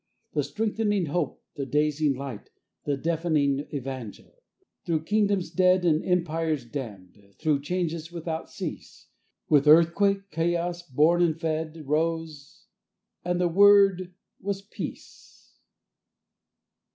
The 0.33 0.41
strengthening 0.41 1.05
hope, 1.05 1.43
the 1.55 1.67
dazing 1.67 2.15
light, 2.15 2.49
the 2.85 2.97
deafening 2.97 3.67
evangel, 3.71 4.33
Through 4.83 5.03
kingdoms 5.03 5.51
dead 5.51 5.85
and 5.85 6.03
empires 6.03 6.65
damned, 6.65 7.19
through 7.37 7.61
changes 7.61 8.11
without 8.11 8.49
cease, 8.49 9.09
With 9.47 9.67
earthquake, 9.67 10.31
chaos, 10.31 10.81
born 10.81 11.21
and 11.21 11.39
fed, 11.39 11.83
rose, 11.85 12.65
and 13.23 13.39
the 13.39 13.47
word 13.47 14.15
was 14.39 14.63
"Peace." 14.63 15.51